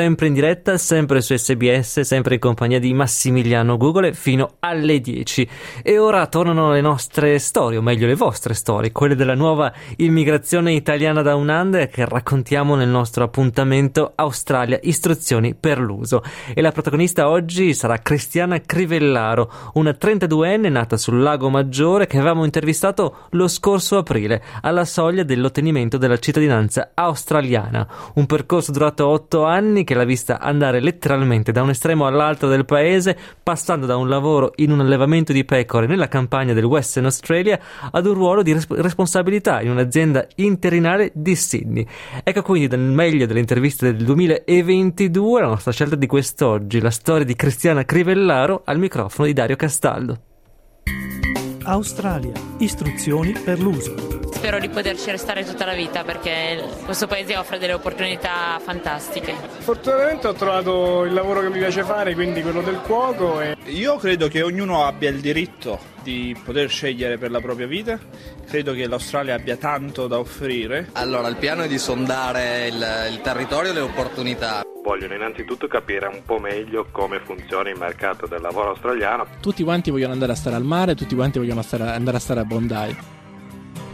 sempre 0.00 0.28
in 0.28 0.32
diretta, 0.32 0.78
sempre 0.78 1.20
su 1.20 1.36
SBS, 1.36 2.00
sempre 2.00 2.36
in 2.36 2.40
compagnia 2.40 2.78
di 2.78 2.94
Massimiliano 2.94 3.76
Google 3.76 4.14
fino 4.14 4.54
alle 4.60 4.98
10. 4.98 5.46
E 5.82 5.98
ora 5.98 6.26
tornano 6.26 6.72
le 6.72 6.80
nostre 6.80 7.38
storie, 7.38 7.76
o 7.76 7.82
meglio 7.82 8.06
le 8.06 8.14
vostre 8.14 8.54
storie, 8.54 8.92
quelle 8.92 9.14
della 9.14 9.34
nuova 9.34 9.70
immigrazione 9.96 10.72
italiana 10.72 11.20
da 11.20 11.34
un 11.34 11.48
che 11.90 12.06
raccontiamo 12.06 12.76
nel 12.76 12.88
nostro 12.88 13.24
appuntamento 13.24 14.12
Australia 14.14 14.78
Istruzioni 14.80 15.54
per 15.54 15.78
l'uso. 15.78 16.22
E 16.54 16.62
la 16.62 16.72
protagonista 16.72 17.28
oggi 17.28 17.74
sarà 17.74 17.98
Cristiana 17.98 18.58
Crivellaro, 18.58 19.52
una 19.74 19.90
32enne 19.90 20.70
nata 20.70 20.96
sul 20.96 21.20
Lago 21.20 21.50
Maggiore 21.50 22.06
che 22.06 22.16
avevamo 22.16 22.44
intervistato 22.44 23.26
lo 23.32 23.48
scorso 23.48 23.98
aprile 23.98 24.42
alla 24.62 24.86
soglia 24.86 25.24
dell'ottenimento 25.24 25.98
della 25.98 26.18
cittadinanza 26.18 26.92
australiana. 26.94 27.86
Un 28.14 28.24
percorso 28.24 28.72
durato 28.72 29.06
8 29.06 29.44
anni 29.44 29.84
che 29.90 29.96
l'ha 29.96 30.04
vista 30.04 30.38
andare 30.38 30.78
letteralmente 30.78 31.50
da 31.50 31.62
un 31.62 31.70
estremo 31.70 32.06
all'altro 32.06 32.46
del 32.46 32.64
paese, 32.64 33.18
passando 33.42 33.86
da 33.86 33.96
un 33.96 34.08
lavoro 34.08 34.52
in 34.56 34.70
un 34.70 34.78
allevamento 34.78 35.32
di 35.32 35.44
pecore 35.44 35.88
nella 35.88 36.06
campagna 36.06 36.52
del 36.52 36.62
Western 36.62 37.06
Australia 37.06 37.58
ad 37.90 38.06
un 38.06 38.14
ruolo 38.14 38.42
di 38.42 38.52
res- 38.52 38.68
responsabilità 38.68 39.60
in 39.60 39.70
un'azienda 39.70 40.28
interinale 40.36 41.10
di 41.12 41.34
Sydney. 41.34 41.84
Ecco 42.22 42.42
quindi 42.42 42.68
nel 42.68 42.88
meglio 42.88 43.26
delle 43.26 43.40
interviste 43.40 43.92
del 43.92 44.04
2022 44.04 45.40
la 45.40 45.48
nostra 45.48 45.72
scelta 45.72 45.96
di 45.96 46.06
quest'oggi, 46.06 46.80
la 46.80 46.90
storia 46.90 47.24
di 47.24 47.34
Cristiana 47.34 47.84
Crivellaro 47.84 48.62
al 48.64 48.78
microfono 48.78 49.26
di 49.26 49.32
Dario 49.32 49.56
Castaldo. 49.56 50.20
Australia, 51.64 52.32
istruzioni 52.58 53.32
per 53.32 53.58
l'uso 53.58 54.19
spero 54.40 54.58
di 54.58 54.70
poterci 54.70 55.10
restare 55.10 55.44
tutta 55.44 55.66
la 55.66 55.74
vita 55.74 56.02
perché 56.02 56.64
questo 56.86 57.06
paese 57.06 57.36
offre 57.36 57.58
delle 57.58 57.74
opportunità 57.74 58.58
fantastiche. 58.58 59.34
Fortunatamente 59.58 60.28
ho 60.28 60.32
trovato 60.32 61.04
il 61.04 61.12
lavoro 61.12 61.42
che 61.42 61.50
mi 61.50 61.58
piace 61.58 61.84
fare, 61.84 62.14
quindi 62.14 62.40
quello 62.40 62.62
del 62.62 62.80
cuoco. 62.80 63.42
E... 63.42 63.54
Io 63.66 63.98
credo 63.98 64.28
che 64.28 64.40
ognuno 64.40 64.86
abbia 64.86 65.10
il 65.10 65.20
diritto 65.20 65.78
di 66.02 66.34
poter 66.42 66.70
scegliere 66.70 67.18
per 67.18 67.30
la 67.30 67.40
propria 67.40 67.66
vita. 67.66 67.98
Credo 68.48 68.72
che 68.72 68.86
l'Australia 68.86 69.34
abbia 69.34 69.58
tanto 69.58 70.06
da 70.06 70.18
offrire. 70.18 70.88
Allora, 70.92 71.28
il 71.28 71.36
piano 71.36 71.64
è 71.64 71.68
di 71.68 71.78
sondare 71.78 72.68
il, 72.68 73.10
il 73.10 73.20
territorio 73.20 73.72
e 73.72 73.74
le 73.74 73.80
opportunità 73.80 74.62
vogliono 74.82 75.14
innanzitutto 75.14 75.66
capire 75.66 76.06
un 76.06 76.22
po' 76.24 76.38
meglio 76.38 76.86
come 76.90 77.20
funziona 77.20 77.68
il 77.68 77.78
mercato 77.78 78.26
del 78.26 78.40
lavoro 78.40 78.70
australiano. 78.70 79.26
Tutti 79.42 79.62
quanti 79.62 79.90
vogliono 79.90 80.14
andare 80.14 80.32
a 80.32 80.36
stare 80.36 80.56
al 80.56 80.64
mare, 80.64 80.94
tutti 80.94 81.14
quanti 81.14 81.38
vogliono 81.38 81.60
stare, 81.60 81.90
andare 81.90 82.16
a 82.16 82.20
stare 82.20 82.40
a 82.40 82.44
Bondi. 82.44 83.18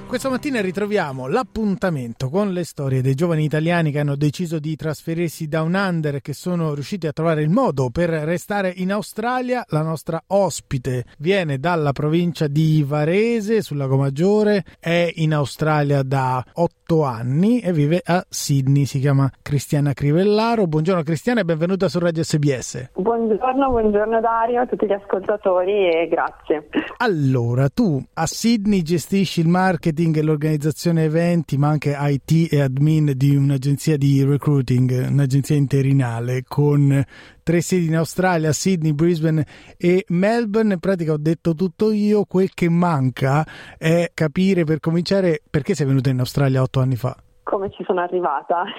Questa 0.06 0.30
mattina 0.30 0.60
ritroviamo 0.60 1.26
l'appuntamento 1.26 2.30
con 2.30 2.52
le 2.52 2.62
storie 2.62 3.02
dei 3.02 3.14
giovani 3.16 3.42
italiani 3.42 3.90
che 3.90 3.98
hanno 3.98 4.14
deciso 4.14 4.60
di 4.60 4.76
trasferirsi 4.76 5.48
da 5.48 5.62
un 5.62 5.74
under 5.74 6.14
e 6.14 6.20
che 6.20 6.32
sono 6.32 6.74
riusciti 6.74 7.08
a 7.08 7.12
trovare 7.12 7.42
il 7.42 7.50
modo 7.50 7.90
per 7.90 8.10
restare 8.10 8.72
in 8.76 8.92
Australia. 8.92 9.64
La 9.70 9.82
nostra 9.82 10.22
ospite 10.28 11.06
viene 11.18 11.58
dalla 11.58 11.90
provincia 11.90 12.46
di 12.46 12.84
Varese 12.86 13.62
sul 13.62 13.78
Lago 13.78 13.96
Maggiore, 13.96 14.64
è 14.78 15.10
in 15.16 15.34
Australia 15.34 16.04
da 16.04 16.42
otto 16.52 16.75
anni 17.02 17.60
e 17.60 17.72
vive 17.72 18.00
a 18.04 18.24
Sydney. 18.28 18.84
Si 18.84 18.98
chiama 18.98 19.30
Cristiana 19.42 19.92
Crivellaro. 19.92 20.66
Buongiorno 20.66 21.02
Cristiana 21.02 21.40
e 21.40 21.44
benvenuta 21.44 21.88
su 21.88 21.98
Radio 21.98 22.22
SBS. 22.22 22.90
Buongiorno, 22.94 23.70
buongiorno 23.70 24.20
Dario 24.20 24.62
a 24.62 24.66
tutti 24.66 24.86
gli 24.86 24.92
ascoltatori 24.92 25.88
e 25.88 26.08
grazie. 26.08 26.68
Allora, 26.98 27.68
tu 27.68 28.02
a 28.14 28.26
Sydney 28.26 28.82
gestisci 28.82 29.40
il 29.40 29.48
marketing 29.48 29.94
marketing 29.96 30.16
e 30.16 30.22
l'organizzazione 30.22 31.04
eventi, 31.04 31.56
ma 31.56 31.68
anche 31.68 31.96
IT 31.96 32.52
e 32.52 32.60
admin 32.60 33.12
di 33.16 33.34
un'agenzia 33.36 33.96
di 33.96 34.24
recruiting, 34.24 35.08
un'agenzia 35.10 35.56
interinale 35.56 36.44
con 36.46 37.04
tre 37.46 37.60
sedi 37.60 37.86
in 37.86 37.94
Australia, 37.94 38.50
Sydney, 38.50 38.92
Brisbane 38.92 39.46
e 39.78 40.04
Melbourne. 40.08 40.72
In 40.72 40.80
pratica 40.80 41.12
ho 41.12 41.16
detto 41.16 41.54
tutto 41.54 41.92
io, 41.92 42.24
quel 42.24 42.52
che 42.52 42.68
manca 42.68 43.44
è 43.78 44.10
capire 44.12 44.64
per 44.64 44.80
cominciare 44.80 45.42
perché 45.48 45.74
sei 45.74 45.86
venuta 45.86 46.10
in 46.10 46.18
Australia 46.18 46.60
otto 46.60 46.80
anni 46.80 46.96
fa. 46.96 47.14
Come 47.44 47.70
ci 47.70 47.84
sono 47.84 48.00
arrivata? 48.00 48.64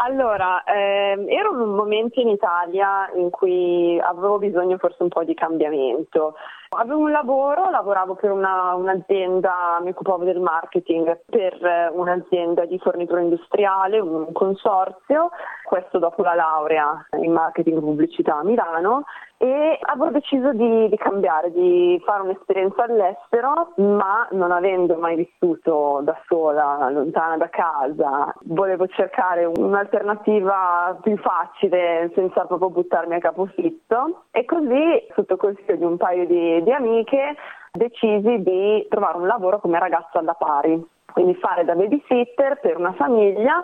Allora, 0.00 0.62
ehm, 0.62 1.26
ero 1.28 1.54
in 1.54 1.60
un 1.60 1.74
momento 1.74 2.20
in 2.20 2.28
Italia 2.28 3.10
in 3.16 3.30
cui 3.30 3.98
avevo 3.98 4.38
bisogno 4.38 4.76
forse 4.78 5.02
un 5.02 5.08
po' 5.08 5.24
di 5.24 5.34
cambiamento. 5.34 6.34
Avevo 6.70 6.98
un 6.98 7.10
lavoro, 7.10 7.70
lavoravo 7.70 8.14
per 8.14 8.30
una, 8.30 8.74
un'azienda, 8.74 9.78
mi 9.82 9.88
occupavo 9.88 10.24
del 10.24 10.38
marketing 10.38 11.20
per 11.24 11.54
eh, 11.64 11.88
un'azienda 11.88 12.66
di 12.66 12.78
fornitura 12.78 13.22
industriale, 13.22 13.98
un 13.98 14.30
consorzio, 14.32 15.30
questo 15.64 15.98
dopo 15.98 16.22
la 16.22 16.34
laurea 16.34 17.06
in 17.20 17.32
marketing 17.32 17.80
pubblicità 17.80 18.36
a 18.36 18.44
Milano 18.44 19.04
e 19.38 19.78
avevo 19.80 20.10
deciso 20.10 20.52
di, 20.52 20.88
di, 20.88 20.96
cambiare, 20.96 21.52
di 21.52 22.00
fare 22.04 22.22
un'esperienza 22.22 22.82
all'estero, 22.82 23.72
ma 23.76 24.26
non 24.32 24.50
avendo 24.50 24.96
mai 24.96 25.14
vissuto 25.14 26.00
da 26.02 26.20
sola, 26.26 26.90
lontana 26.90 27.36
da 27.36 27.48
casa, 27.48 28.34
volevo 28.46 28.88
cercare 28.88 29.44
un'alternativa 29.44 30.98
più 31.00 31.16
facile 31.18 32.10
senza 32.16 32.46
proprio 32.46 32.70
buttarmi 32.70 33.14
a 33.14 33.20
capofitto 33.20 34.24
e 34.32 34.44
così 34.44 35.06
sotto 35.14 35.36
consiglio 35.36 35.76
di 35.76 35.84
un 35.84 35.96
paio 35.96 36.26
di, 36.26 36.57
di 36.62 36.72
amiche 36.72 37.36
decisi 37.72 38.42
di 38.42 38.86
trovare 38.88 39.18
un 39.18 39.26
lavoro 39.26 39.60
come 39.60 39.78
ragazza 39.78 40.18
alla 40.18 40.34
pari, 40.34 40.82
quindi 41.12 41.34
fare 41.34 41.64
da 41.64 41.74
babysitter 41.74 42.58
per 42.60 42.76
una 42.76 42.92
famiglia 42.92 43.62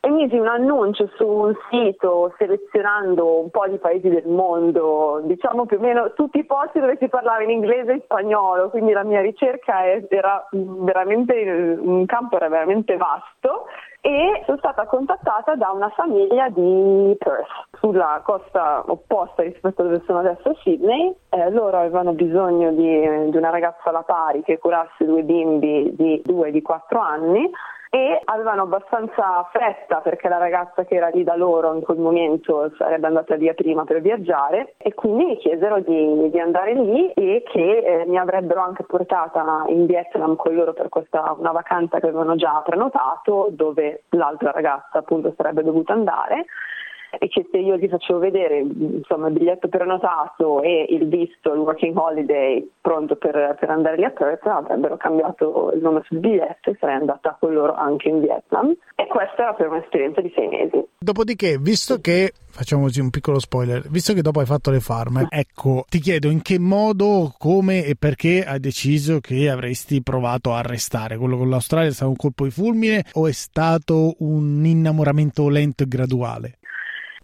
e 0.00 0.10
misi 0.10 0.36
un 0.36 0.46
annuncio 0.46 1.08
su 1.16 1.26
un 1.26 1.54
sito 1.70 2.34
selezionando 2.36 3.40
un 3.40 3.50
po' 3.50 3.66
di 3.68 3.78
paesi 3.78 4.10
del 4.10 4.26
mondo, 4.26 5.22
diciamo 5.24 5.64
più 5.64 5.78
o 5.78 5.80
meno 5.80 6.12
tutti 6.12 6.38
i 6.38 6.44
posti 6.44 6.78
dove 6.78 6.98
si 7.00 7.08
parlava 7.08 7.42
in 7.42 7.48
inglese 7.48 7.92
e 7.92 8.00
spagnolo, 8.04 8.68
quindi 8.68 8.92
la 8.92 9.02
mia 9.02 9.22
ricerca 9.22 9.86
era 9.86 10.46
veramente, 10.50 11.78
un 11.80 12.04
campo 12.04 12.36
era 12.36 12.48
veramente 12.48 12.98
vasto 12.98 13.64
e 14.06 14.42
sono 14.44 14.58
stata 14.58 14.84
contattata 14.84 15.54
da 15.54 15.70
una 15.70 15.88
famiglia 15.88 16.50
di 16.50 17.16
Perth, 17.18 17.78
sulla 17.78 18.20
costa 18.22 18.84
opposta 18.86 19.42
rispetto 19.42 19.80
a 19.80 19.84
dove 19.86 20.02
sono 20.04 20.18
adesso 20.18 20.50
a 20.50 20.54
Sydney. 20.62 21.14
Eh, 21.30 21.50
loro 21.50 21.78
avevano 21.78 22.12
bisogno 22.12 22.70
di, 22.72 23.30
di 23.30 23.36
una 23.38 23.48
ragazza 23.48 23.88
alla 23.88 24.02
pari 24.02 24.42
che 24.42 24.58
curasse 24.58 25.06
due 25.06 25.22
bimbi 25.22 25.94
di 25.96 26.20
2 26.22 26.48
e 26.48 26.50
di 26.50 26.60
4 26.60 27.00
anni 27.00 27.50
e 27.94 28.20
avevano 28.24 28.62
abbastanza 28.62 29.48
fretta 29.52 30.00
perché 30.00 30.28
la 30.28 30.38
ragazza 30.38 30.84
che 30.84 30.96
era 30.96 31.10
lì 31.10 31.22
da 31.22 31.36
loro 31.36 31.72
in 31.74 31.80
quel 31.80 31.98
momento 31.98 32.72
sarebbe 32.76 33.06
andata 33.06 33.36
via 33.36 33.54
prima 33.54 33.84
per 33.84 34.00
viaggiare 34.00 34.74
e 34.78 34.94
quindi 34.94 35.24
mi 35.24 35.36
chiesero 35.36 35.78
di, 35.78 36.28
di 36.28 36.40
andare 36.40 36.74
lì 36.74 37.12
e 37.12 37.44
che 37.46 37.60
eh, 37.60 38.04
mi 38.06 38.18
avrebbero 38.18 38.62
anche 38.62 38.82
portata 38.82 39.62
in 39.68 39.86
Vietnam 39.86 40.34
con 40.34 40.56
loro 40.56 40.72
per 40.72 40.88
questa 40.88 41.36
una 41.38 41.52
vacanza 41.52 42.00
che 42.00 42.06
avevano 42.06 42.34
già 42.34 42.60
prenotato 42.66 43.46
dove 43.52 44.02
l'altra 44.08 44.50
ragazza 44.50 44.98
appunto 44.98 45.32
sarebbe 45.36 45.62
dovuta 45.62 45.92
andare 45.92 46.46
e 47.18 47.28
che 47.28 47.46
se 47.50 47.58
io 47.58 47.76
gli 47.76 47.88
facevo 47.88 48.18
vedere 48.18 48.58
insomma, 48.58 49.28
il 49.28 49.34
biglietto 49.34 49.68
prenotato 49.68 50.62
e 50.62 50.86
il 50.90 51.08
visto, 51.08 51.52
il 51.52 51.60
working 51.60 51.96
holiday 51.96 52.68
pronto 52.80 53.16
per, 53.16 53.56
per 53.58 53.70
andare 53.70 53.96
lì 53.96 54.04
a 54.04 54.10
Perth, 54.10 54.46
avrebbero 54.46 54.96
cambiato 54.96 55.72
il 55.74 55.80
nome 55.80 56.02
sul 56.04 56.18
biglietto 56.18 56.70
e 56.70 56.76
sarei 56.78 56.96
andata 56.96 57.36
con 57.38 57.52
loro 57.52 57.74
anche 57.74 58.08
in 58.08 58.20
Vietnam. 58.20 58.74
E 58.94 59.06
questa 59.06 59.42
era 59.42 59.54
per 59.54 59.68
un'esperienza 59.68 60.20
di 60.20 60.32
sei 60.34 60.48
mesi. 60.48 60.84
Dopodiché, 60.98 61.58
visto 61.58 61.98
che 62.00 62.32
facciamoci 62.46 63.00
un 63.00 63.10
piccolo 63.10 63.38
spoiler, 63.40 63.82
visto 63.88 64.14
che 64.14 64.22
dopo 64.22 64.40
hai 64.40 64.46
fatto 64.46 64.70
le 64.70 64.80
farm, 64.80 65.26
ecco, 65.28 65.84
ti 65.88 65.98
chiedo 65.98 66.28
in 66.28 66.40
che 66.40 66.58
modo, 66.58 67.34
come 67.36 67.84
e 67.84 67.96
perché 67.96 68.44
hai 68.44 68.60
deciso 68.60 69.18
che 69.20 69.50
avresti 69.50 70.02
provato 70.02 70.52
a 70.52 70.62
restare? 70.62 71.16
Quello 71.16 71.36
con 71.36 71.50
l'Australia 71.50 71.88
è 71.88 71.92
stato 71.92 72.10
un 72.10 72.16
colpo 72.16 72.44
di 72.44 72.50
fulmine 72.50 73.04
o 73.14 73.26
è 73.26 73.32
stato 73.32 74.14
un 74.20 74.64
innamoramento 74.64 75.48
lento 75.48 75.82
e 75.82 75.88
graduale? 75.88 76.58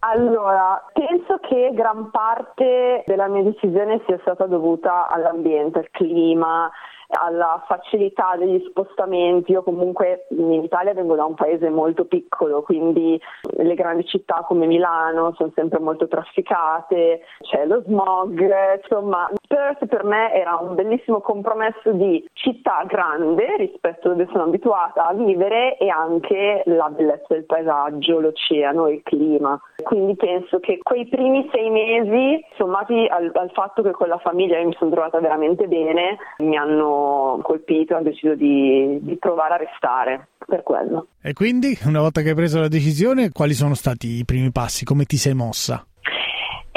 Allora, 0.03 0.83
penso 0.93 1.37
che 1.37 1.71
gran 1.73 2.09
parte 2.09 3.03
della 3.05 3.27
mia 3.27 3.43
decisione 3.43 4.01
sia 4.07 4.17
stata 4.21 4.47
dovuta 4.47 5.07
all'ambiente, 5.07 5.77
al 5.77 5.89
clima, 5.91 6.71
alla 7.09 7.63
facilità 7.67 8.35
degli 8.35 8.63
spostamenti. 8.67 9.51
Io 9.51 9.61
comunque 9.61 10.25
in 10.29 10.53
Italia 10.53 10.93
vengo 10.93 11.15
da 11.15 11.25
un 11.25 11.35
paese 11.35 11.69
molto 11.69 12.05
piccolo, 12.05 12.63
quindi 12.63 13.21
le 13.57 13.73
grandi 13.75 14.05
città 14.05 14.43
come 14.47 14.65
Milano 14.65 15.33
sono 15.35 15.51
sempre 15.53 15.79
molto 15.79 16.07
trafficate, 16.07 17.21
c'è 17.41 17.65
lo 17.65 17.83
smog, 17.83 18.81
insomma 18.81 19.29
Perth 19.51 19.85
per 19.87 20.05
me 20.05 20.33
era 20.33 20.55
un 20.55 20.75
bellissimo 20.75 21.19
compromesso 21.19 21.91
di 21.91 22.25
città 22.31 22.85
grande 22.87 23.57
rispetto 23.57 24.07
a 24.07 24.11
dove 24.11 24.27
sono 24.31 24.43
abituata 24.43 25.07
a 25.07 25.13
vivere 25.13 25.77
e 25.77 25.89
anche 25.89 26.63
la 26.67 26.87
bellezza 26.87 27.33
del 27.33 27.43
paesaggio, 27.43 28.21
l'oceano 28.21 28.87
e 28.87 28.93
il 28.93 29.01
clima. 29.03 29.59
Quindi 29.83 30.15
penso 30.15 30.61
che 30.61 30.79
quei 30.81 31.05
primi 31.05 31.49
sei 31.51 31.69
mesi, 31.69 32.41
sommati 32.55 33.05
al, 33.09 33.29
al 33.33 33.51
fatto 33.51 33.81
che 33.81 33.91
con 33.91 34.07
la 34.07 34.19
famiglia 34.19 34.63
mi 34.63 34.75
sono 34.79 34.91
trovata 34.91 35.19
veramente 35.19 35.67
bene, 35.67 36.17
mi 36.37 36.55
hanno 36.55 37.39
colpito 37.43 37.93
e 37.93 37.97
ho 37.97 38.01
deciso 38.01 38.35
di, 38.35 38.99
di 39.01 39.17
provare 39.17 39.55
a 39.55 39.57
restare 39.57 40.29
per 40.45 40.63
quello. 40.63 41.07
E 41.21 41.33
quindi, 41.33 41.77
una 41.83 41.99
volta 41.99 42.21
che 42.21 42.29
hai 42.29 42.35
preso 42.35 42.61
la 42.61 42.69
decisione, 42.69 43.31
quali 43.31 43.53
sono 43.53 43.73
stati 43.73 44.07
i 44.07 44.23
primi 44.23 44.51
passi? 44.51 44.85
Come 44.85 45.03
ti 45.03 45.17
sei 45.17 45.33
mossa? 45.33 45.85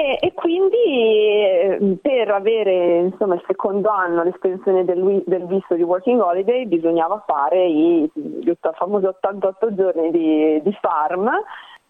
E, 0.04 0.18
e, 0.20 0.34
quindi 0.34 0.76
eh, 0.76 1.98
per 2.02 2.30
avere 2.30 2.98
insomma, 2.98 3.36
il 3.36 3.44
secondo 3.46 3.88
anno 3.88 4.22
l'estensione 4.22 4.84
del, 4.84 5.22
del, 5.24 5.46
visto 5.46 5.76
di 5.76 5.82
Working 5.82 6.20
Holiday 6.20 6.66
bisognava 6.66 7.24
fare 7.26 7.64
i, 7.64 8.10
i 8.12 8.58
famosi 8.74 9.06
88 9.06 9.74
giorni 9.74 10.10
di, 10.10 10.60
di 10.62 10.76
farm 10.82 11.30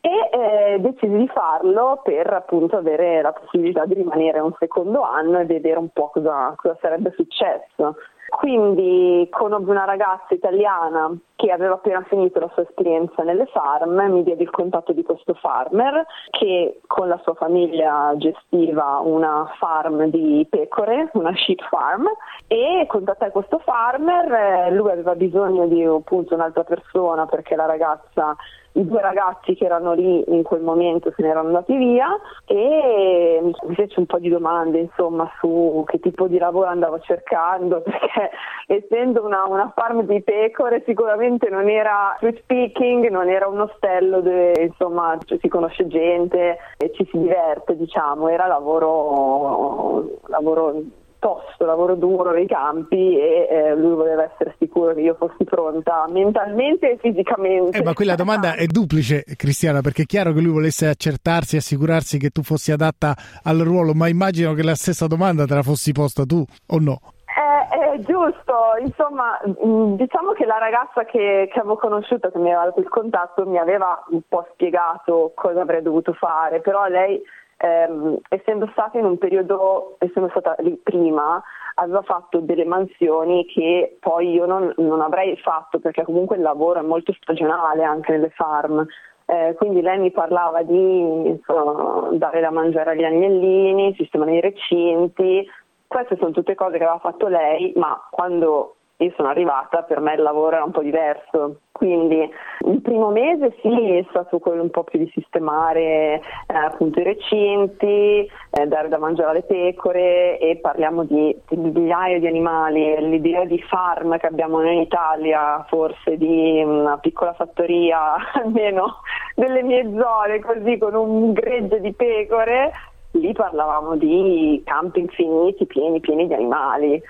e 0.01 0.31
eh, 0.31 0.79
decisi 0.79 1.17
di 1.17 1.27
farlo 1.27 2.03
per 2.05 2.33
appunto 2.33 2.77
avere 2.77 3.21
la 3.21 3.33
possibilità 3.33 3.85
di 3.85 3.95
rimanere 3.95 4.39
un 4.39 4.55
secondo 4.61 5.03
anno 5.03 5.41
e 5.41 5.47
vedere 5.47 5.81
un 5.81 5.89
po' 5.89 6.11
cosa, 6.11 6.55
cosa 6.57 6.79
sarebbe 6.81 7.13
successo. 7.17 7.97
Quindi 8.37 9.29
conobbi 9.31 9.71
una 9.71 9.85
ragazza 9.85 10.35
italiana 10.35 11.17
che 11.37 11.53
aveva 11.53 11.75
appena 11.75 12.03
finito 12.09 12.41
la 12.41 12.51
sua 12.53 12.63
esperienza 12.63 13.23
nelle 13.23 13.47
farm, 13.47 13.95
mi 14.11 14.25
diede 14.25 14.43
il 14.43 14.51
contatto 14.51 14.93
di 14.93 15.05
questo 15.05 15.35
farmer 15.35 16.05
che 16.31 16.81
con 16.89 17.07
la 17.07 17.19
sua 17.23 17.35
famiglia 17.35 18.13
gestiva 18.17 18.99
una 18.99 19.49
farm 19.57 20.07
di 20.07 20.45
pecore, 20.51 21.11
una 21.13 21.33
sheep 21.37 21.63
farm 21.69 22.09
e 22.49 22.85
contattai 22.89 23.31
questo 23.31 23.59
farmer, 23.59 24.73
lui 24.73 24.91
aveva 24.91 25.15
bisogno 25.15 25.69
di 25.69 25.85
appunto 25.85 26.35
un'altra 26.35 26.65
persona 26.65 27.27
perché 27.27 27.55
la 27.55 27.67
ragazza 27.67 28.35
i 28.77 28.87
due 28.87 29.01
ragazzi 29.01 29.55
che 29.55 29.65
erano 29.65 29.93
lì 29.93 30.25
in 30.29 30.43
quel 30.43 30.63
momento 30.63 31.13
se 31.15 31.23
ne 31.23 31.29
erano 31.29 31.49
andati 31.49 31.77
via 31.77 32.09
e 32.47 33.41
mi 33.43 33.75
fece 33.75 34.01
un 34.01 34.07
po' 34.07 34.19
di 34.19 34.29
domande 34.29 34.79
insomma 34.79 35.31
su 35.39 35.85
che 35.87 36.01
tipo 36.01 36.27
di 36.27 36.39
lavoro 36.39 36.69
andavo 36.69 36.99
cercando 37.01 37.83
perché 37.85 38.31
essendo 38.67 39.25
una, 39.25 39.45
una 39.47 39.73
farm 39.75 40.03
di 40.03 40.23
pecore 40.23 40.83
sicuramente 40.87 41.49
non 41.51 41.69
era 41.69 42.15
street 42.17 42.41
speaking, 42.43 43.09
non 43.09 43.29
era 43.29 43.47
un 43.47 43.61
ostello 43.61 44.21
dove 44.21 44.53
insomma 44.61 45.17
si 45.27 45.49
conosce 45.49 45.87
gente 45.87 46.59
e 46.77 46.93
ci 46.95 47.07
si 47.11 47.19
diverte 47.19 47.77
diciamo, 47.77 48.29
era 48.29 48.47
lavoro, 48.47 50.19
lavoro 50.27 50.83
tosto, 51.25 51.65
lavoro 51.65 51.95
duro 51.95 52.33
nei 52.33 52.47
campi 52.47 53.19
e 53.19 53.49
eh, 53.51 53.75
lui 53.75 53.95
voleva 53.95 54.31
essere 54.31 54.55
sicuro 54.59 54.93
che 54.93 55.01
io 55.01 55.15
fossi 55.15 55.45
pronta 55.45 56.05
mentalmente 56.07 56.91
e 56.91 56.99
fisicamente. 56.99 57.79
Eh, 57.79 57.83
ma 57.83 57.95
qui 57.95 58.05
la 58.05 58.15
domanda 58.15 58.57
è 58.57 58.67
duplice, 58.67 59.25
Cristiana, 59.35 59.81
perché 59.81 60.03
è 60.03 60.05
chiaro 60.05 60.35
che 60.35 60.41
lui 60.41 60.53
volesse 60.53 60.87
accertarsi 60.87 61.55
e 61.55 61.59
assicurarsi 61.61 62.19
che 62.19 62.29
tu 62.29 62.43
fossi 62.43 62.73
adatta 62.73 63.15
al 63.43 63.57
ruolo, 63.61 63.95
ma 63.95 64.07
immagino 64.09 64.53
che 64.53 64.63
la 64.63 64.75
stessa 64.75 65.07
domanda 65.07 65.47
te 65.47 65.55
la 65.55 65.63
fossi 65.63 65.93
posta 65.93 66.25
tu 66.27 66.45
o 66.67 66.79
no? 66.79 67.01
È, 67.25 67.99
giusto, 68.01 68.77
insomma, 68.85 69.41
mm, 69.47 69.95
diciamo 69.95 70.33
che 70.33 70.45
la 70.45 70.59
ragazza 70.59 71.05
che, 71.05 71.49
che 71.51 71.59
avevo 71.59 71.77
conosciuto, 71.77 72.31
che 72.31 72.39
mi 72.39 72.53
aveva 72.53 72.67
dato 72.67 72.81
il 72.81 72.89
contatto, 72.89 73.47
mi 73.47 73.57
aveva 73.57 74.05
un 74.11 74.21
po' 74.29 74.47
spiegato 74.53 75.33
cosa 75.35 75.63
avrei 75.63 75.81
dovuto 75.81 76.13
fare, 76.13 76.61
però 76.61 76.87
lei 76.87 77.21
ehm, 77.57 78.19
essendo 78.29 78.69
stata 78.73 78.99
in 78.99 79.05
un 79.05 79.19
periodo, 79.19 79.97
essendo 79.99 80.29
stata 80.31 80.55
lì 80.59 80.79
prima, 80.83 81.43
aveva 81.77 82.03
fatto 82.03 82.39
delle 82.41 82.65
mansioni 82.65 83.45
che 83.47 83.97
poi 84.01 84.33
io 84.33 84.47
non, 84.47 84.73
non 84.77 85.01
avrei 85.01 85.37
fatto 85.39 85.81
perché 85.81 86.05
comunque 86.05 86.37
il 86.37 86.43
lavoro 86.43 86.81
è 86.81 86.83
molto 86.83 87.13
stagionale 87.13 87.85
anche 87.85 88.13
nelle 88.13 88.31
farm. 88.31 88.87
Eh, 89.27 89.55
quindi 89.57 89.81
lei 89.81 89.99
mi 89.99 90.11
parlava 90.11 90.63
di 90.63 91.29
insomma, 91.29 92.11
dare 92.13 92.41
da 92.41 92.51
mangiare 92.51 92.91
agli 92.91 93.05
agnellini, 93.05 93.95
sistemare 93.95 94.37
i 94.37 94.41
recinti, 94.41 95.49
queste 95.87 96.17
sono 96.17 96.33
tutte 96.33 96.55
cose 96.55 96.77
che 96.77 96.85
aveva 96.85 96.99
fatto 96.99 97.29
lei, 97.29 97.73
ma 97.77 98.07
quando 98.11 98.77
io 98.97 99.13
sono 99.17 99.29
arrivata, 99.29 99.83
per 99.83 100.01
me 100.01 100.15
il 100.15 100.23
lavoro 100.23 100.57
era 100.57 100.65
un 100.65 100.73
po' 100.73 100.83
diverso. 100.83 101.61
Quindi 101.75 102.31
il 102.67 102.81
primo 102.83 103.11
mese 103.11 103.53
sì 103.61 103.97
è 103.97 104.07
stato 104.11 104.39
quello 104.39 104.63
un 104.63 104.71
po' 104.71 104.85
più 104.85 105.01
di 105.01 105.11
sistemare 105.13 106.21
eh, 106.47 106.55
appunto 106.55 107.01
i 107.01 107.03
recinti, 107.03 108.31
eh, 108.51 108.67
dare 108.69 108.87
da 108.87 108.97
mangiare 108.97 109.31
alle 109.31 109.43
pecore 109.43 110.39
e 110.39 110.57
parliamo 110.63 111.03
di, 111.03 111.37
migliaia 111.51 112.21
di 112.21 112.29
animali. 112.29 112.95
L'idea 113.09 113.45
di 113.45 113.61
farm 113.63 114.17
che 114.19 114.27
abbiamo 114.29 114.61
noi 114.61 114.77
in 114.77 114.83
Italia, 114.83 115.65
forse 115.69 116.17
di 116.17 116.63
una 116.65 116.97
piccola 116.99 117.33
fattoria 117.33 118.15
almeno 118.41 119.01
delle 119.35 119.65
mie 119.65 119.83
zone, 119.83 120.39
così 120.39 120.79
con 120.79 120.95
un 120.95 121.33
gregge 121.33 121.81
di 121.81 121.93
pecore, 121.93 122.71
lì 123.11 123.33
parlavamo 123.33 123.97
di 123.97 124.63
campi 124.65 125.01
infiniti 125.01 125.67
pieni, 125.67 125.99
pieni 125.99 126.29
di 126.29 126.35
animali. 126.35 127.03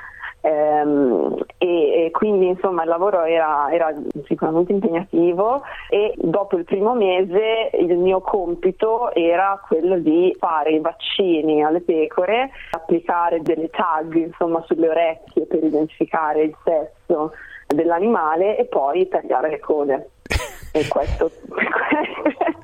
Ehm, 0.46 1.42
e, 1.56 2.04
e, 2.04 2.10
quindi 2.10 2.48
insomma 2.48 2.82
il 2.82 2.88
lavoro 2.90 3.22
era, 3.22 3.72
era, 3.72 3.90
sicuramente 4.26 4.72
impegnativo 4.72 5.62
e 5.88 6.12
dopo 6.18 6.58
il 6.58 6.64
primo 6.64 6.94
mese 6.94 7.70
il 7.72 7.96
mio 7.96 8.20
compito 8.20 9.10
era 9.14 9.58
quello 9.66 9.98
di 9.98 10.36
fare 10.38 10.72
i 10.72 10.80
vaccini 10.80 11.64
alle 11.64 11.80
pecore, 11.80 12.50
applicare 12.72 13.40
delle 13.40 13.70
tag 13.70 14.14
insomma, 14.16 14.62
sulle 14.66 14.90
orecchie 14.90 15.46
per 15.46 15.64
identificare 15.64 16.42
il 16.42 16.56
sesso 16.62 17.32
dell'animale 17.66 18.58
e 18.58 18.66
poi 18.66 19.08
tagliare 19.08 19.48
le 19.48 19.60
code. 19.60 20.10
e 20.72 20.86
questo 20.88 21.30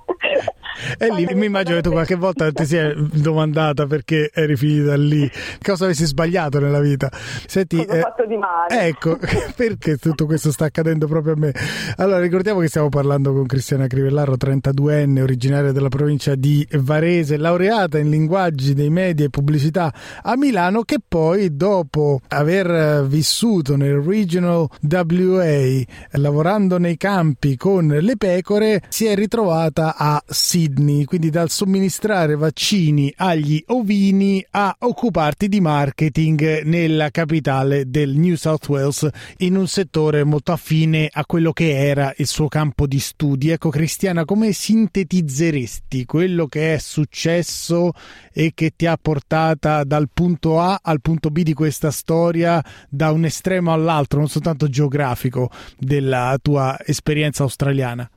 E 0.99 1.13
lì 1.13 1.27
mi 1.35 1.47
immagino 1.47 1.77
che 1.77 1.83
tu 1.83 1.91
qualche 1.91 2.15
volta 2.15 2.51
ti 2.53 2.65
sia 2.65 2.93
domandata 2.97 3.87
perché 3.87 4.31
eri 4.33 4.57
finita 4.57 4.97
lì, 4.97 5.31
cosa 5.63 5.85
avessi 5.85 6.05
sbagliato 6.05 6.59
nella 6.59 6.81
vita. 6.81 7.11
Senti, 7.47 7.77
cosa 7.85 7.99
eh, 7.99 8.01
fatto 8.01 8.27
di 8.27 8.37
male? 8.37 8.87
Ecco, 8.87 9.19
perché 9.55 9.97
tutto 9.97 10.27
questo 10.27 10.51
sta 10.53 10.67
accadendo 10.67 11.07
proprio 11.07 11.35
a 11.35 11.37
me? 11.37 11.53
Allora, 11.97 12.21
ricordiamo 12.21 12.61
che 12.61 12.69
stiamo 12.69 12.89
parlando 12.89 13.33
con 13.33 13.47
Cristiana 13.47 13.87
Crivellaro, 13.87 14.35
32enne, 14.35 15.21
originaria 15.21 15.73
della 15.73 15.89
provincia 15.89 16.35
di 16.35 16.67
Varese, 16.73 17.37
laureata 17.37 17.99
in 17.99 18.11
linguaggi 18.11 18.75
dei 18.75 18.91
media 18.91 19.27
e 19.27 19.31
pubblicità 19.31 19.93
a 20.23 20.37
Milano, 20.37 20.83
che 20.83 20.99
poi 21.07 21.57
dopo 21.57 22.21
aver 22.29 23.05
vissuto 23.07 23.77
nel 23.77 23.97
Regional 23.97 24.69
WA, 24.81 25.83
lavorando 26.13 26.79
nei 26.79 26.97
campi 26.97 27.57
con 27.57 27.87
le 27.87 28.17
pecore, 28.17 28.83
si 28.89 29.07
è 29.07 29.15
ritrovata 29.15 29.95
a 29.97 30.23
Sydney, 30.27 30.70
quindi 31.05 31.31
dal 31.31 31.51
somministrare 31.51 32.37
vaccini 32.37 33.13
agli 33.17 33.63
ovini 33.69 34.45
a 34.51 34.75
occuparti 34.79 35.49
di 35.49 35.61
marketing 35.61 36.63
nella 36.63 37.11
capitale 37.11 37.89
del 37.89 38.17
New 38.17 38.35
South 38.37 38.69
Wales 38.69 39.09
in 39.39 39.57
un 39.57 39.67
settore 39.67 40.25
molto 40.25 40.53
affine 40.53 41.09
a 41.11 41.25
quello 41.27 41.53
che 41.53 41.77
era 41.77 42.13
il 42.17 42.27
suo 42.27 42.49
campo 42.49 42.87
di 42.87 42.99
studi. 42.99 43.51
Ecco 43.51 43.71
Cristiana, 43.71 44.25
come 44.25 44.53
sintetizzeresti 44.53 46.05
quello 46.05 46.47
che 46.47 46.75
è 46.75 46.79
successo 46.79 47.93
e 48.33 48.53
che 48.55 48.73
ti 48.77 48.87
ha 48.87 48.99
portata 49.01 49.85
dal 49.85 50.09
punto 50.13 50.61
A 50.61 50.81
al 50.83 51.01
punto 51.01 51.31
B 51.31 51.43
di 51.43 51.55
questa 51.55 51.91
storia 51.91 52.65
da 52.89 53.11
un 53.11 53.25
estremo 53.25 53.73
all'altro, 53.73 54.19
non 54.19 54.29
soltanto 54.29 54.69
geografico, 54.69 55.51
della 55.79 56.39
tua 56.41 56.77
esperienza 56.85 57.43
australiana? 57.43 58.09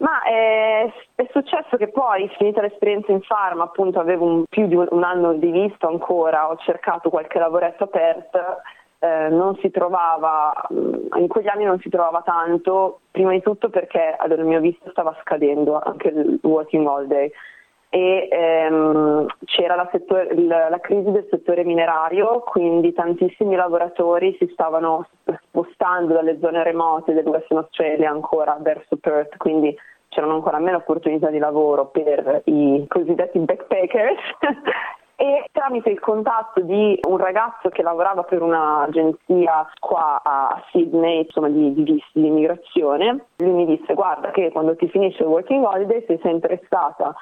Ma 0.00 0.22
è, 0.22 0.90
è, 1.14 1.26
successo 1.30 1.76
che 1.76 1.88
poi, 1.88 2.26
finita 2.38 2.62
l'esperienza 2.62 3.12
in 3.12 3.20
farma, 3.20 3.64
appunto 3.64 4.00
avevo 4.00 4.24
un, 4.24 4.44
più 4.48 4.66
di 4.66 4.74
un, 4.74 4.86
un, 4.90 5.02
anno 5.04 5.34
di 5.34 5.50
visto 5.50 5.86
ancora, 5.88 6.48
ho 6.48 6.56
cercato 6.56 7.10
qualche 7.10 7.38
lavoretto 7.38 7.84
aperto, 7.84 8.38
eh, 8.98 9.28
non 9.28 9.56
si 9.56 9.70
trovava, 9.70 10.54
in 10.70 11.28
quegli 11.28 11.48
anni 11.48 11.64
non 11.64 11.78
si 11.80 11.90
trovava 11.90 12.22
tanto, 12.22 13.00
prima 13.10 13.32
di 13.32 13.42
tutto 13.42 13.68
perché 13.68 14.14
allora, 14.16 14.40
il 14.40 14.48
mio 14.48 14.60
visto 14.60 14.88
stava 14.90 15.14
scadendo, 15.20 15.78
anche 15.78 16.08
il 16.08 16.38
working 16.44 16.86
holiday, 16.86 17.30
e 17.90 18.28
ehm, 18.30 19.26
c'era 19.44 19.74
la, 19.74 19.88
settore, 19.92 20.34
la, 20.34 20.70
la, 20.70 20.78
crisi 20.78 21.10
del 21.10 21.26
settore 21.28 21.62
minerario, 21.64 22.40
quindi 22.40 22.94
tantissimi 22.94 23.54
lavoratori 23.54 24.34
si 24.38 24.48
stavano 24.52 25.08
spostando 25.48 26.14
dalle 26.14 26.38
zone 26.40 26.62
remote 26.62 27.12
del 27.12 27.26
Western 27.26 27.58
Australia 27.58 28.08
ancora 28.08 28.56
verso 28.60 28.96
Perth, 28.96 29.36
quindi 29.36 29.76
c'erano 30.10 30.34
ancora 30.34 30.58
meno 30.58 30.78
opportunità 30.78 31.30
di 31.30 31.38
lavoro 31.38 31.86
per 31.86 32.42
i 32.44 32.84
cosiddetti 32.86 33.38
backpackers. 33.38 34.20
E 35.20 35.50
tramite 35.52 35.90
il 35.90 36.00
contatto 36.00 36.62
di 36.62 36.98
un 37.06 37.18
ragazzo 37.18 37.68
che 37.68 37.82
lavorava 37.82 38.22
per 38.22 38.40
un'agenzia 38.40 39.70
qua 39.78 40.18
a 40.24 40.62
Sydney, 40.70 41.24
insomma 41.24 41.50
di, 41.50 41.74
di 41.74 41.82
visti 41.82 42.20
di 42.20 42.28
immigrazione, 42.28 43.26
lui 43.36 43.50
mi 43.50 43.66
disse 43.66 43.92
guarda 43.92 44.30
che 44.30 44.50
quando 44.50 44.74
ti 44.76 44.88
finisce 44.88 45.22
il 45.22 45.28
working 45.28 45.62
holiday 45.62 46.02
se 46.06 46.18
sei 46.22 46.32
interessata 46.32 47.14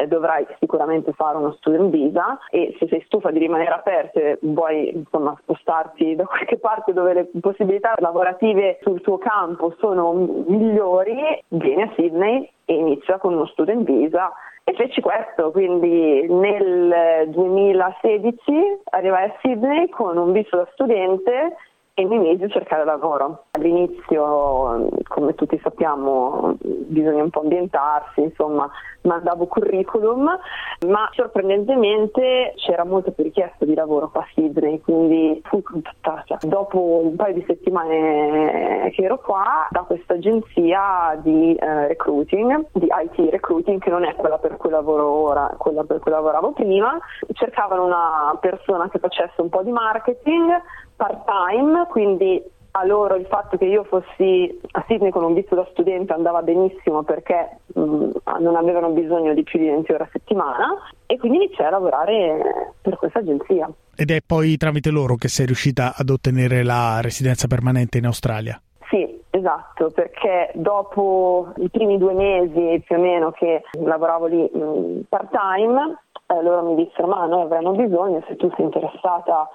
eh, 0.00 0.06
dovrai 0.06 0.46
sicuramente 0.58 1.12
fare 1.12 1.36
uno 1.36 1.52
student 1.52 1.90
visa 1.90 2.38
e 2.50 2.74
se 2.78 2.86
sei 2.88 3.02
stufa 3.06 3.30
di 3.30 3.38
rimanere 3.38 3.70
aperto 3.70 4.18
e 4.18 4.38
vuoi 4.42 4.90
insomma, 4.94 5.36
spostarti 5.42 6.16
da 6.16 6.24
qualche 6.24 6.58
parte 6.58 6.92
dove 6.92 7.14
le 7.14 7.30
possibilità 7.40 7.94
lavorative 7.98 8.78
sul 8.82 9.00
tuo 9.00 9.18
campo 9.18 9.74
sono 9.78 10.12
migliori, 10.12 11.42
vieni 11.48 11.82
a 11.82 11.92
Sydney 11.96 12.50
e 12.64 12.74
inizia 12.74 13.18
con 13.18 13.34
uno 13.34 13.46
student 13.46 13.84
visa. 13.84 14.32
E 14.62 14.74
feci 14.74 15.00
questo, 15.00 15.50
quindi 15.50 16.26
nel 16.28 17.28
2016 17.30 18.42
arrivai 18.90 19.24
a 19.24 19.34
Sydney 19.40 19.88
con 19.88 20.16
un 20.16 20.32
visto 20.32 20.56
da 20.56 20.68
studente 20.72 21.56
e 22.00 22.04
mi 22.06 22.18
misi 22.18 22.44
a 22.44 22.48
cercare 22.48 22.84
lavoro. 22.84 23.44
All'inizio, 23.50 24.88
come 25.06 25.34
tutti 25.34 25.60
sappiamo, 25.62 26.56
bisogna 26.62 27.22
un 27.22 27.30
po' 27.30 27.40
ambientarsi, 27.40 28.22
insomma, 28.22 28.70
mandavo 29.02 29.46
curriculum, 29.46 30.24
ma 30.86 31.10
sorprendentemente 31.12 32.54
c'era 32.56 32.84
molto 32.84 33.12
più 33.12 33.24
richiesta 33.24 33.66
di 33.66 33.74
lavoro 33.74 34.10
qua 34.10 34.22
a 34.22 34.26
Sydney, 34.32 34.80
quindi 34.80 35.40
fui 35.44 35.62
contattata 35.62 36.38
dopo 36.42 37.02
un 37.04 37.16
paio 37.16 37.34
di 37.34 37.44
settimane 37.46 38.90
che 38.94 39.02
ero 39.02 39.18
qua 39.18 39.68
da 39.70 39.80
questa 39.80 40.14
agenzia 40.14 41.18
di 41.22 41.54
eh, 41.54 41.88
recruiting, 41.88 42.66
di 42.72 42.88
IT 42.88 43.30
recruiting, 43.30 43.78
che 43.78 43.90
non 43.90 44.04
è 44.04 44.14
quella 44.14 44.38
per 44.38 44.56
cui 44.56 44.70
lavoro 44.70 45.06
ora, 45.06 45.54
quella 45.58 45.84
per 45.84 45.98
cui 45.98 46.10
lavoravo 46.10 46.52
prima, 46.52 46.98
cercavano 47.32 47.84
una 47.84 48.36
persona 48.40 48.88
che 48.88 48.98
facesse 48.98 49.40
un 49.40 49.50
po' 49.50 49.62
di 49.62 49.70
marketing 49.70 50.60
part 51.00 51.24
time, 51.24 51.86
quindi 51.88 52.42
a 52.72 52.84
loro 52.84 53.16
il 53.16 53.24
fatto 53.24 53.56
che 53.56 53.64
io 53.64 53.84
fossi 53.84 54.60
a 54.72 54.84
Sydney 54.86 55.10
con 55.10 55.24
un 55.24 55.32
visto 55.32 55.54
da 55.54 55.66
studente 55.70 56.12
andava 56.12 56.42
benissimo 56.42 57.02
perché 57.02 57.56
mh, 57.74 58.10
non 58.38 58.54
avevano 58.54 58.90
bisogno 58.90 59.32
di 59.32 59.42
più 59.42 59.58
di 59.58 59.66
20 59.66 59.92
ore 59.92 60.04
a 60.04 60.08
settimana 60.12 60.66
e 61.06 61.18
quindi 61.18 61.38
iniziai 61.38 61.68
a 61.68 61.70
lavorare 61.70 62.74
per 62.82 62.96
questa 62.96 63.20
agenzia. 63.20 63.68
Ed 63.96 64.10
è 64.10 64.20
poi 64.24 64.58
tramite 64.58 64.90
loro 64.90 65.16
che 65.16 65.28
sei 65.28 65.46
riuscita 65.46 65.94
ad 65.96 66.10
ottenere 66.10 66.62
la 66.62 67.00
residenza 67.00 67.46
permanente 67.48 67.96
in 67.96 68.04
Australia? 68.04 68.60
Sì, 68.90 69.20
esatto, 69.30 69.90
perché 69.90 70.50
dopo 70.54 71.52
i 71.56 71.70
primi 71.70 71.96
due 71.96 72.12
mesi 72.12 72.82
più 72.84 72.96
o 72.96 73.00
meno 73.00 73.30
che 73.30 73.62
lavoravo 73.72 74.26
lì 74.26 74.50
part 75.08 75.30
time, 75.30 75.98
eh, 76.26 76.42
loro 76.42 76.62
mi 76.62 76.84
dissero 76.84 77.08
ma 77.08 77.24
noi 77.26 77.42
avremmo 77.42 77.72
bisogno, 77.72 78.22
se 78.28 78.36
tu 78.36 78.50
sei 78.54 78.66
interessata 78.66 79.48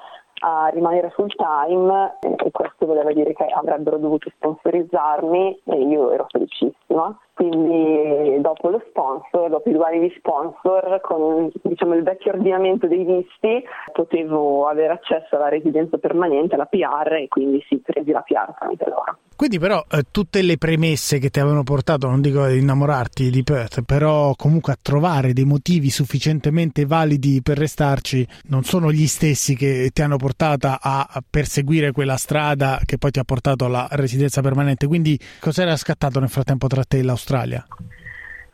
a 0.48 0.68
rimanere 0.68 1.10
full 1.10 1.30
time 1.36 2.18
e 2.20 2.52
questo 2.52 2.86
voleva 2.86 3.12
dire 3.12 3.34
che 3.34 3.46
avrebbero 3.46 3.98
dovuto 3.98 4.30
sponsorizzarmi 4.30 5.62
e 5.66 5.76
io 5.76 6.12
ero 6.12 6.28
felicissima. 6.30 7.18
Quindi 7.34 8.40
dopo 8.42 8.70
lo 8.70 8.82
sponsor, 8.88 9.50
dopo 9.50 9.68
i 9.70 9.74
due 9.74 9.86
anni 9.86 10.00
di 10.02 10.14
sponsor, 10.18 11.02
con 11.02 11.52
diciamo, 11.64 11.96
il 11.96 12.04
vecchio 12.04 12.32
ordinamento 12.32 12.88
dei 12.88 13.04
visti, 13.04 13.66
potevo 13.92 14.68
avere 14.68 14.94
accesso 14.94 15.36
alla 15.36 15.50
residenza 15.50 15.98
permanente, 15.98 16.54
alla 16.54 16.68
PR 16.68 17.14
e 17.14 17.28
quindi 17.28 17.64
si 17.68 17.80
presi 17.80 18.12
la 18.12 18.22
PR 18.22 18.54
tramite 18.58 18.88
loro. 18.88 19.18
Quindi 19.36 19.60
però 19.60 19.86
eh, 19.90 20.04
tutte 20.12 20.42
le 20.42 20.58
premesse 20.58 21.20
che 21.20 21.30
ti 21.30 21.40
avevano 21.40 21.64
portato, 21.64 22.08
non 22.08 22.22
dico 22.22 22.44
ad 22.44 22.56
innamorarti 22.56 23.30
di 23.30 23.44
Perth, 23.44 23.82
però 23.82 24.34
comunque 24.36 24.72
a 24.72 24.78
trovare 24.82 25.34
dei 25.34 25.44
motivi 25.44 25.90
sufficientemente 25.90 26.86
validi 26.86 27.42
per 27.42 27.58
restarci, 27.58 28.26
non 28.46 28.64
sono 28.64 28.92
gli 28.94 29.08
stessi 29.08 29.56
che 29.56 29.90
ti 29.94 30.02
hanno 30.02 30.16
portata 30.16 30.80
a 30.82 31.22
perseguire 31.30 31.92
quella 31.92 32.16
strada 32.16 32.80
che 32.86 32.98
poi 32.98 33.12
ti 33.12 33.20
ha 33.20 33.26
portato 33.26 33.66
alla 33.66 33.88
residenza 33.92 34.42
permanente. 34.42 34.88
Quindi 34.88 35.20
cos'era 35.40 35.76
scattato 35.76 36.20
nel 36.20 36.30
frattempo 36.30 36.68
tra 36.68 36.84
te 36.84 37.00
e 37.00 37.04
l'Australia? 37.04 37.66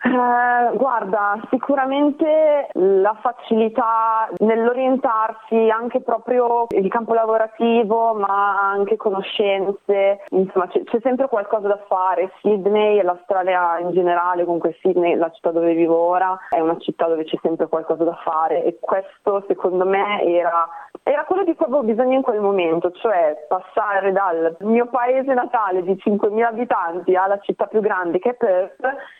Eh, 0.03 0.77
guarda, 0.77 1.39
sicuramente 1.51 2.69
la 2.73 3.15
facilità 3.21 4.27
nell'orientarsi 4.37 5.69
anche 5.69 6.01
proprio 6.01 6.65
il 6.69 6.89
campo 6.89 7.13
lavorativo, 7.13 8.15
ma 8.15 8.71
anche 8.71 8.97
conoscenze, 8.97 10.21
insomma 10.29 10.67
c'è, 10.69 10.83
c'è, 10.85 10.99
sempre 11.03 11.27
qualcosa 11.27 11.67
da 11.67 11.79
fare. 11.87 12.31
Sydney 12.41 12.97
e 12.97 13.03
l'Australia 13.03 13.77
in 13.77 13.91
generale, 13.91 14.43
comunque 14.43 14.75
Sydney, 14.81 15.15
la 15.15 15.29
città 15.29 15.51
dove 15.51 15.75
vivo 15.75 15.95
ora, 15.95 16.35
è 16.49 16.59
una 16.59 16.77
città 16.79 17.05
dove 17.05 17.23
c'è 17.23 17.37
sempre 17.39 17.67
qualcosa 17.67 18.03
da 18.03 18.17
fare 18.23 18.63
e 18.63 18.79
questo 18.79 19.43
secondo 19.47 19.85
me 19.85 20.23
era, 20.23 20.67
era 21.03 21.25
quello 21.25 21.43
di 21.43 21.53
cui 21.53 21.65
avevo 21.65 21.83
bisogno 21.83 22.15
in 22.15 22.23
quel 22.23 22.39
momento, 22.39 22.89
cioè 22.93 23.45
passare 23.47 24.11
dal 24.11 24.55
mio 24.61 24.87
paese 24.87 25.31
natale 25.35 25.83
di 25.83 25.93
5.000 25.93 26.41
abitanti 26.41 27.15
alla 27.15 27.39
città 27.41 27.67
più 27.67 27.81
grande 27.81 28.17
che 28.17 28.31
è 28.31 28.33
Perth 28.33 29.19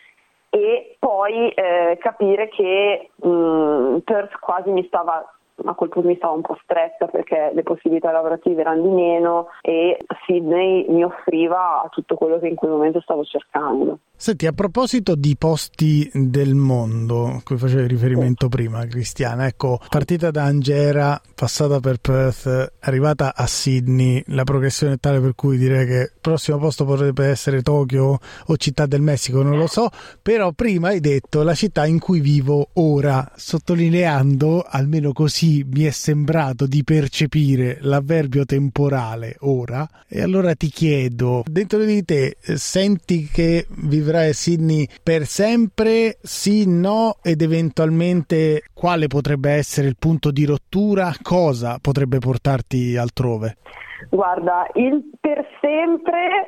e 0.54 0.98
poi 1.00 1.50
eh, 1.50 1.98
capire 2.02 2.50
che 2.50 3.10
mh, 3.16 3.30
mm, 3.30 3.98
Perth 4.00 4.38
quasi 4.40 4.70
mi 4.70 4.86
stava 4.86 5.24
a 5.66 5.74
quel 5.74 5.90
punto 5.90 6.08
mi 6.08 6.16
stava 6.16 6.34
un 6.34 6.42
po' 6.42 6.58
stretta 6.64 7.08
perché 7.08 7.52
le 7.54 7.64
possibilità 7.64 8.12
lavorative 8.12 8.62
erano 8.62 8.82
di 8.82 8.90
meno 8.90 9.48
e 9.62 9.98
Sydney 10.26 10.86
mi 10.90 11.04
offriva 11.04 11.88
tutto 11.92 12.16
quello 12.16 12.40
che 12.40 12.48
in 12.48 12.56
quel 12.56 12.72
momento 12.72 13.02
stavo 13.02 13.24
cercando. 13.24 14.00
Senti, 14.16 14.46
a 14.46 14.52
proposito 14.52 15.16
di 15.16 15.36
posti 15.36 16.08
del 16.14 16.54
mondo, 16.54 17.26
a 17.26 17.42
cui 17.44 17.58
facevi 17.58 17.88
riferimento 17.88 18.50
prima, 18.50 18.86
Cristiana, 18.86 19.48
ecco, 19.48 19.80
partita 19.90 20.30
da 20.30 20.44
Angera, 20.44 21.20
passata 21.34 21.80
per 21.80 21.98
Perth, 22.00 22.74
arrivata 22.82 23.34
a 23.36 23.48
Sydney, 23.48 24.24
la 24.28 24.44
progressione 24.44 24.94
è 24.94 24.98
tale 25.00 25.20
per 25.20 25.34
cui 25.34 25.58
direi 25.58 25.88
che 25.88 26.00
il 26.02 26.12
prossimo 26.22 26.60
posto 26.60 26.86
potrebbe 26.86 27.26
essere 27.26 27.64
Tokyo 27.64 28.20
o 28.46 28.58
Città 28.58 28.86
del 28.86 29.02
Messico, 29.02 29.42
non 29.42 29.58
lo 29.58 29.66
so, 29.66 29.90
però 30.22 30.52
prima 30.52 30.90
hai 30.90 31.00
detto 31.00 31.42
la 31.42 31.56
città 31.56 31.88
in 31.88 31.98
cui 31.98 32.20
vivo 32.20 32.68
ora, 32.74 33.28
sottolineando, 33.36 34.64
almeno 34.68 35.14
così 35.14 35.51
mi 35.72 35.84
è 35.84 35.90
sembrato 35.92 36.66
di 36.66 36.84
percepire 36.84 37.78
l'avverbio 37.82 38.46
temporale 38.46 39.36
ora, 39.40 39.88
e 40.08 40.22
allora 40.22 40.54
ti 40.56 40.68
chiedo, 40.68 41.44
dentro 41.46 41.84
di 41.84 42.04
te 42.04 42.38
senti 42.40 43.28
che 43.32 43.66
vivrai 43.70 44.30
a 44.30 44.34
Sydney 44.34 44.88
per 45.04 45.26
sempre? 45.26 46.18
Sì, 46.22 46.66
no? 46.68 47.18
Ed 47.22 47.42
eventualmente 47.42 48.64
quale 48.74 49.08
potrebbe 49.08 49.52
essere 49.52 49.88
il 49.88 49.96
punto 49.98 50.32
di 50.32 50.46
rottura? 50.46 51.14
Cosa 51.22 51.78
potrebbe 51.82 52.20
portarti 52.20 52.96
altrove? 52.98 53.58
Guarda, 54.10 54.68
il 54.76 55.04
per 55.20 55.46
sempre... 55.62 56.48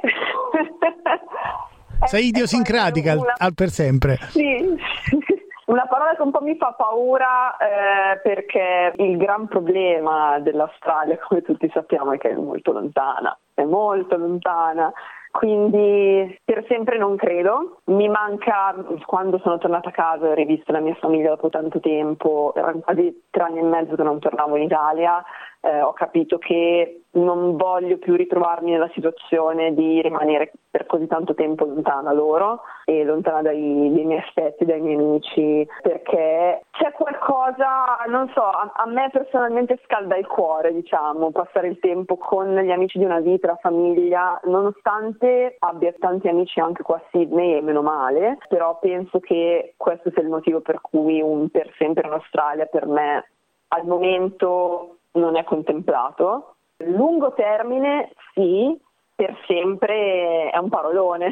Sei 2.05 2.27
idiosincratica 2.33 3.11
al, 3.11 3.19
al 3.37 3.53
per 3.53 3.69
sempre. 3.69 4.17
Sì. 4.29 4.41
Una 5.73 5.87
parola 5.87 6.13
che 6.15 6.21
un 6.21 6.29
po' 6.29 6.41
mi 6.41 6.55
fa 6.55 6.75
paura 6.77 7.57
eh, 7.57 8.19
perché 8.19 8.93
il 8.97 9.17
gran 9.17 9.47
problema 9.47 10.37
dell'Australia, 10.37 11.17
come 11.27 11.41
tutti 11.41 11.67
sappiamo, 11.73 12.11
è 12.11 12.19
che 12.19 12.29
è 12.29 12.35
molto 12.35 12.73
lontana, 12.73 13.35
è 13.55 13.63
molto 13.63 14.15
lontana 14.15 14.93
quindi 15.33 16.39
per 16.45 16.63
sempre 16.67 16.99
non 16.99 17.15
credo. 17.15 17.79
Mi 17.85 18.07
manca 18.07 18.75
quando 19.03 19.39
sono 19.39 19.57
tornata 19.57 19.89
a 19.89 19.91
casa 19.91 20.27
e 20.27 20.29
ho 20.29 20.33
rivisto 20.35 20.71
la 20.71 20.79
mia 20.79 20.93
famiglia 20.93 21.29
dopo 21.29 21.49
tanto 21.49 21.79
tempo, 21.79 22.53
erano 22.55 22.81
quasi 22.81 23.23
tre 23.31 23.43
anni 23.45 23.57
e 23.57 23.63
mezzo 23.63 23.95
che 23.95 24.03
non 24.03 24.19
tornavo 24.19 24.57
in 24.57 24.63
Italia, 24.63 25.23
eh, 25.61 25.81
ho 25.81 25.91
capito 25.93 26.37
che 26.37 27.03
non 27.13 27.55
voglio 27.55 27.97
più 27.97 28.15
ritrovarmi 28.15 28.69
nella 28.69 28.89
situazione 28.93 29.73
di 29.73 30.01
rimanere 30.01 30.51
per 30.69 30.85
così 30.85 31.07
tanto 31.07 31.33
tempo 31.33 31.65
lontana 31.65 32.11
loro 32.11 32.61
e 32.85 33.03
lontana 33.03 33.41
dai, 33.41 33.91
dai, 33.91 34.05
miei 34.05 34.19
aspetti, 34.19 34.65
dai 34.65 34.81
miei 34.81 34.97
amici, 34.97 35.67
perché 35.81 36.61
c'è 36.71 36.91
qualcosa, 37.23 38.03
non 38.07 38.29
so, 38.33 38.41
a, 38.41 38.71
a, 38.75 38.85
me 38.85 39.09
personalmente 39.09 39.79
scalda 39.85 40.17
il 40.17 40.27
cuore, 40.27 40.73
diciamo, 40.73 41.31
passare 41.31 41.67
il 41.67 41.79
tempo 41.79 42.17
con 42.17 42.55
gli 42.55 42.71
amici 42.71 42.97
di 42.97 43.05
una 43.05 43.19
vita, 43.19 43.47
la 43.47 43.59
famiglia, 43.61 44.39
nonostante 44.43 45.55
abbia 45.59 45.93
tanti 45.97 46.27
amici 46.27 46.59
anche 46.59 46.83
qua 46.83 46.97
a 46.97 47.03
Sydney 47.11 47.55
e 47.57 47.61
meno 47.61 47.81
male, 47.81 48.37
però 48.49 48.77
penso 48.79 49.19
che 49.19 49.73
questo 49.77 50.11
sia 50.11 50.21
il 50.21 50.29
motivo 50.29 50.59
per 50.61 50.81
cui 50.81 51.21
un 51.21 51.49
per 51.49 51.73
sempre 51.77 52.07
in 52.07 52.13
Australia 52.13 52.65
per 52.65 52.87
me 52.87 53.29
al 53.69 53.85
momento 53.85 54.97
non 55.13 55.35
è 55.37 55.43
contemplato. 55.43 56.55
Lungo 56.77 57.33
termine 57.33 58.11
sì, 58.33 58.77
per 59.15 59.37
sempre 59.47 60.49
è 60.49 60.57
un 60.57 60.69
parolone. 60.69 61.29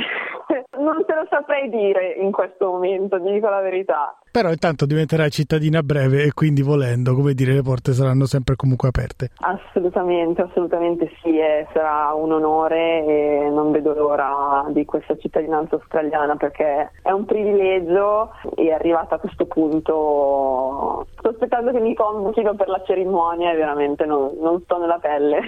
non 0.79 1.03
te 1.05 1.13
lo 1.13 1.25
saprei 1.29 1.69
dire 1.69 2.13
in 2.13 2.31
questo 2.31 2.67
momento, 2.71 3.21
ti 3.21 3.31
dico 3.31 3.49
la 3.49 3.61
verità. 3.61 4.17
Però 4.31 4.49
intanto 4.49 4.85
diventerai 4.85 5.29
cittadina 5.29 5.79
a 5.79 5.83
breve 5.83 6.23
e 6.23 6.31
quindi 6.33 6.61
volendo, 6.61 7.13
come 7.15 7.33
dire, 7.33 7.53
le 7.53 7.61
porte 7.61 7.91
saranno 7.91 8.25
sempre 8.25 8.55
comunque 8.55 8.87
aperte. 8.87 9.31
Assolutamente, 9.39 10.41
assolutamente 10.41 11.11
sì, 11.21 11.37
eh, 11.37 11.67
sarà 11.73 12.13
un 12.13 12.31
onore 12.31 13.05
e 13.05 13.49
non 13.49 13.71
vedo 13.71 13.93
l'ora 13.93 14.65
di 14.69 14.85
questa 14.85 15.17
cittadinanza 15.17 15.75
australiana 15.75 16.37
perché 16.37 16.91
è 17.01 17.11
un 17.11 17.25
privilegio 17.25 18.31
e 18.55 18.71
arrivata 18.71 19.15
a 19.15 19.19
questo 19.19 19.45
punto 19.47 21.07
sto 21.17 21.29
aspettando 21.29 21.71
che 21.71 21.81
mi 21.81 21.93
convochino 21.93 22.55
per 22.55 22.69
la 22.69 22.81
cerimonia 22.85 23.51
e 23.51 23.55
veramente 23.55 24.05
non, 24.05 24.31
non 24.39 24.61
sto 24.63 24.77
nella 24.79 24.99
pelle. 24.99 25.41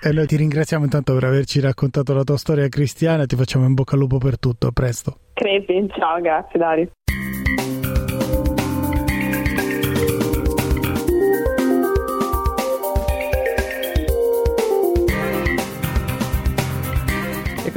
e 0.00 0.12
noi 0.12 0.26
ti 0.26 0.36
ringraziamo 0.36 0.84
intanto 0.84 1.12
per 1.12 1.24
averci 1.24 1.60
raccontato 1.60 2.14
la 2.14 2.22
tua 2.22 2.38
storia 2.38 2.66
cristiana 2.68 3.24
e 3.24 3.26
ti 3.26 3.36
facciamo 3.36 3.66
in 3.66 3.74
bocca 3.74 3.94
al 3.94 4.00
lupo 4.00 4.16
per 4.16 4.38
tutto, 4.38 4.68
a 4.68 4.70
presto. 4.72 5.18
Crepi, 5.34 5.86
ciao, 5.94 6.18
grazie 6.22 6.58
Dario. 6.58 6.90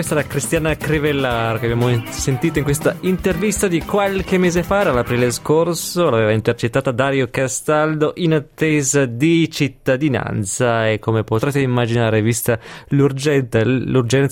Questa 0.09 0.25
era 0.25 0.33
Cristiana 0.33 0.75
Crivellar 0.75 1.59
che 1.59 1.65
abbiamo 1.65 2.03
sentito 2.09 2.57
in 2.57 2.63
questa 2.63 2.95
intervista 3.01 3.67
di 3.67 3.83
qualche 3.83 4.39
mese 4.39 4.63
fa, 4.63 4.79
all'aprile 4.79 5.29
scorso, 5.29 6.09
l'aveva 6.09 6.31
intercettata 6.31 6.89
Dario 6.91 7.27
Castaldo 7.29 8.13
in 8.15 8.33
attesa 8.33 9.05
di 9.05 9.51
cittadinanza 9.51 10.89
e 10.89 10.97
come 10.97 11.23
potrete 11.23 11.59
immaginare, 11.59 12.23
vista 12.23 12.57
l'urgenza, 12.89 13.59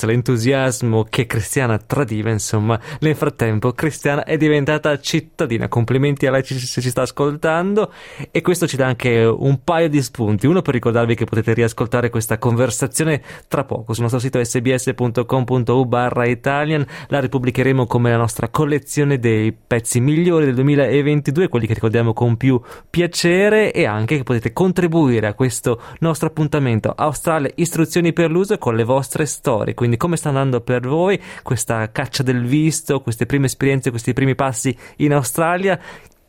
l'entusiasmo 0.07 1.03
che 1.03 1.27
Cristiana 1.27 1.77
tradiva, 1.77 2.31
insomma, 2.31 2.79
nel 3.01 3.15
frattempo 3.15 3.73
Cristiana 3.73 4.23
è 4.23 4.37
diventata 4.37 4.99
cittadina. 4.99 5.67
Complimenti 5.67 6.25
a 6.25 6.31
lei 6.31 6.43
se 6.43 6.81
ci 6.81 6.89
sta 6.89 7.03
ascoltando 7.03 7.91
e 8.31 8.41
questo 8.41 8.67
ci 8.67 8.77
dà 8.77 8.87
anche 8.87 9.23
un 9.25 9.63
paio 9.63 9.89
di 9.89 10.01
spunti. 10.01 10.47
Uno 10.47 10.63
per 10.63 10.73
ricordarvi 10.73 11.13
che 11.13 11.25
potete 11.25 11.53
riascoltare 11.53 12.09
questa 12.09 12.39
conversazione 12.39 13.21
tra 13.47 13.63
poco 13.63 13.93
sul 13.93 14.03
nostro 14.03 14.19
sito 14.19 14.43
sbs.com 14.43 15.43
www.radioticino.com.u 15.67 15.85
barra 15.85 16.25
Italian 16.25 16.85
la 17.07 17.19
ripubblicheremo 17.19 17.85
come 17.85 18.11
la 18.11 18.17
nostra 18.17 18.49
collezione 18.49 19.19
dei 19.19 19.51
pezzi 19.51 19.99
migliori 19.99 20.45
del 20.45 20.55
2022 20.55 21.47
quelli 21.49 21.67
che 21.67 21.73
ricordiamo 21.73 22.13
con 22.13 22.37
più 22.37 22.59
piacere 22.89 23.71
e 23.71 23.85
anche 23.85 24.17
che 24.17 24.23
potete 24.23 24.53
contribuire 24.53 25.27
a 25.27 25.33
questo 25.33 25.81
nostro 25.99 26.27
appuntamento. 26.27 26.93
Australia 26.95 27.51
istruzioni 27.55 28.13
per 28.13 28.31
l'uso 28.31 28.57
con 28.57 28.75
le 28.75 28.83
vostre 28.83 29.25
storie. 29.25 29.73
Quindi 29.73 29.97
come 29.97 30.17
sta 30.17 30.29
andando 30.29 30.61
per 30.61 30.87
voi 30.87 31.19
questa 31.43 31.91
caccia 31.91 32.23
del 32.23 32.45
visto 32.45 33.01
queste 33.01 33.25
prime 33.25 33.45
esperienze 33.45 33.89
questi 33.89 34.13
primi 34.13 34.35
passi 34.35 34.75
in 34.97 35.13
Australia 35.13 35.79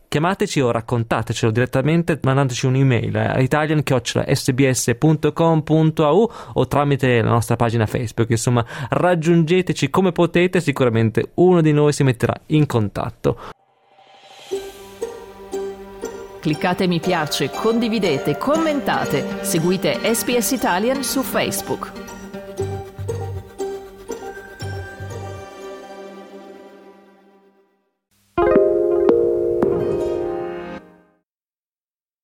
chiamateci 0.08 0.60
o 0.60 0.70
raccontatecelo 0.70 1.52
direttamente 1.52 2.18
mandandoci 2.22 2.66
un'email 2.66 3.16
a 3.16 3.40
italian.sbs.com.au 3.40 6.32
o 6.54 6.66
tramite 6.66 7.22
la 7.22 7.30
nostra 7.30 7.56
pagina 7.56 7.86
Facebook. 7.86 8.30
Insomma, 8.30 8.64
raggiungeteci 8.88 9.90
come 9.90 10.12
potete, 10.12 10.60
sicuramente 10.60 11.30
uno 11.34 11.60
di 11.60 11.72
noi 11.72 11.92
si 11.92 12.02
metterà 12.02 12.34
in 12.46 12.66
contatto. 12.66 13.38
Cliccate 16.40 16.86
mi 16.86 17.00
piace, 17.00 17.50
condividete, 17.50 18.38
commentate, 18.38 19.42
seguite 19.42 19.98
SPS 20.14 20.52
Italian 20.52 21.02
su 21.02 21.22
Facebook. 21.22 22.07